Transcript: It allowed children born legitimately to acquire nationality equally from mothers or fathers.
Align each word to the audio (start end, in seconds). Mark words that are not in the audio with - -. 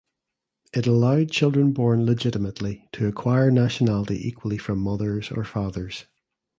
It 0.73 0.87
allowed 0.87 1.29
children 1.29 1.73
born 1.73 2.07
legitimately 2.07 2.89
to 2.93 3.05
acquire 3.05 3.51
nationality 3.51 4.27
equally 4.27 4.57
from 4.57 4.79
mothers 4.79 5.29
or 5.31 5.43
fathers. 5.43 6.05